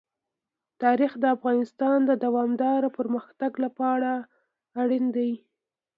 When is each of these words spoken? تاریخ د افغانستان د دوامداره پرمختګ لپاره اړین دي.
تاریخ 0.83 1.11
د 1.19 1.23
افغانستان 1.35 1.97
د 2.09 2.11
دوامداره 2.25 2.89
پرمختګ 2.97 3.51
لپاره 3.65 4.09
اړین 4.81 5.05
دي. 5.15 5.31